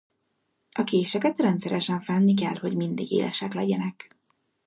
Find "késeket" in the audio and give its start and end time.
0.83-1.39